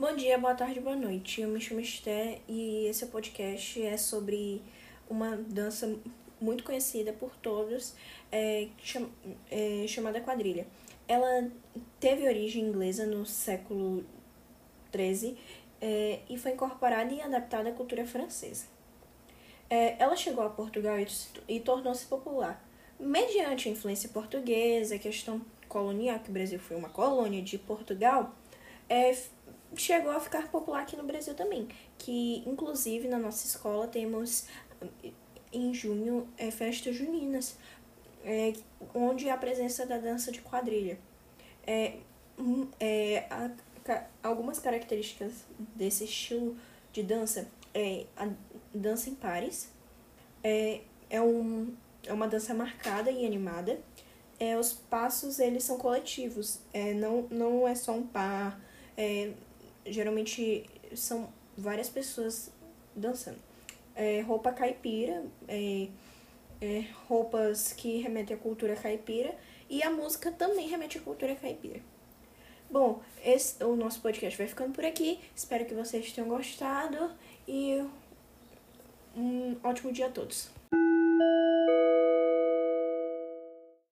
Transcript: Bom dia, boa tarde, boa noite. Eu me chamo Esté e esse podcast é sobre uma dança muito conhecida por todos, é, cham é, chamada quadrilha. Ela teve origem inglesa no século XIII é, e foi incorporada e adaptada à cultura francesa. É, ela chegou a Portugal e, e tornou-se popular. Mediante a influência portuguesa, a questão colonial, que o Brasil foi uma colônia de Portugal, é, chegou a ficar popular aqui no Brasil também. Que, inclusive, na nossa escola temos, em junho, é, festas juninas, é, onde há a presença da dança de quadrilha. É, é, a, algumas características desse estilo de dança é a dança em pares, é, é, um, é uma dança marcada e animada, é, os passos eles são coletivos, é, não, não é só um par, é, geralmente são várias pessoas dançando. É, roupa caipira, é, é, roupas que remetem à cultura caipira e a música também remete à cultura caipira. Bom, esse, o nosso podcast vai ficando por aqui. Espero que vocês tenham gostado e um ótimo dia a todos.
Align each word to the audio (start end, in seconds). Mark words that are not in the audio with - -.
Bom 0.00 0.14
dia, 0.14 0.38
boa 0.38 0.54
tarde, 0.54 0.78
boa 0.78 0.94
noite. 0.94 1.40
Eu 1.40 1.48
me 1.48 1.60
chamo 1.60 1.80
Esté 1.80 2.40
e 2.46 2.86
esse 2.86 3.04
podcast 3.06 3.82
é 3.82 3.96
sobre 3.96 4.62
uma 5.10 5.36
dança 5.36 5.92
muito 6.40 6.62
conhecida 6.62 7.12
por 7.12 7.34
todos, 7.38 7.96
é, 8.30 8.68
cham 8.80 9.10
é, 9.50 9.84
chamada 9.88 10.20
quadrilha. 10.20 10.68
Ela 11.08 11.50
teve 11.98 12.28
origem 12.28 12.62
inglesa 12.62 13.06
no 13.06 13.26
século 13.26 14.06
XIII 14.94 15.36
é, 15.80 16.20
e 16.30 16.38
foi 16.38 16.52
incorporada 16.52 17.12
e 17.12 17.20
adaptada 17.20 17.70
à 17.70 17.72
cultura 17.72 18.06
francesa. 18.06 18.66
É, 19.68 20.00
ela 20.00 20.14
chegou 20.14 20.44
a 20.44 20.48
Portugal 20.50 20.96
e, 21.00 21.08
e 21.48 21.58
tornou-se 21.58 22.06
popular. 22.06 22.64
Mediante 23.00 23.68
a 23.68 23.72
influência 23.72 24.08
portuguesa, 24.10 24.94
a 24.94 24.98
questão 25.00 25.42
colonial, 25.68 26.20
que 26.20 26.30
o 26.30 26.32
Brasil 26.32 26.60
foi 26.60 26.76
uma 26.76 26.88
colônia 26.88 27.42
de 27.42 27.58
Portugal, 27.58 28.32
é, 28.88 29.12
chegou 29.76 30.10
a 30.12 30.20
ficar 30.20 30.50
popular 30.50 30.82
aqui 30.82 30.96
no 30.96 31.04
Brasil 31.04 31.34
também. 31.34 31.68
Que, 31.96 32.42
inclusive, 32.46 33.08
na 33.08 33.18
nossa 33.18 33.46
escola 33.46 33.86
temos, 33.86 34.46
em 35.52 35.72
junho, 35.72 36.28
é, 36.36 36.50
festas 36.50 36.94
juninas, 36.94 37.56
é, 38.24 38.52
onde 38.94 39.28
há 39.28 39.34
a 39.34 39.38
presença 39.38 39.86
da 39.86 39.98
dança 39.98 40.30
de 40.32 40.40
quadrilha. 40.40 40.98
É, 41.66 41.98
é, 42.80 43.26
a, 43.30 43.50
algumas 44.22 44.58
características 44.58 45.44
desse 45.74 46.04
estilo 46.04 46.56
de 46.92 47.02
dança 47.02 47.48
é 47.74 48.06
a 48.16 48.28
dança 48.74 49.10
em 49.10 49.14
pares, 49.14 49.70
é, 50.42 50.80
é, 51.10 51.20
um, 51.20 51.74
é 52.06 52.12
uma 52.12 52.28
dança 52.28 52.54
marcada 52.54 53.10
e 53.10 53.26
animada, 53.26 53.80
é, 54.38 54.56
os 54.56 54.72
passos 54.72 55.38
eles 55.38 55.64
são 55.64 55.78
coletivos, 55.78 56.60
é, 56.72 56.94
não, 56.94 57.26
não 57.30 57.66
é 57.66 57.74
só 57.74 57.92
um 57.92 58.06
par, 58.06 58.60
é, 58.96 59.32
geralmente 59.90 60.64
são 60.94 61.32
várias 61.56 61.88
pessoas 61.88 62.50
dançando. 62.94 63.38
É, 63.94 64.20
roupa 64.20 64.52
caipira, 64.52 65.24
é, 65.48 65.88
é, 66.60 66.84
roupas 67.08 67.72
que 67.72 67.98
remetem 67.98 68.36
à 68.36 68.38
cultura 68.38 68.76
caipira 68.76 69.34
e 69.68 69.82
a 69.82 69.90
música 69.90 70.30
também 70.30 70.68
remete 70.68 70.98
à 70.98 71.00
cultura 71.00 71.34
caipira. 71.34 71.80
Bom, 72.70 73.00
esse, 73.24 73.62
o 73.64 73.74
nosso 73.74 74.00
podcast 74.00 74.36
vai 74.36 74.46
ficando 74.46 74.72
por 74.72 74.84
aqui. 74.84 75.18
Espero 75.34 75.64
que 75.64 75.74
vocês 75.74 76.12
tenham 76.12 76.28
gostado 76.28 77.10
e 77.46 77.82
um 79.16 79.56
ótimo 79.64 79.92
dia 79.92 80.06
a 80.06 80.10
todos. 80.10 80.50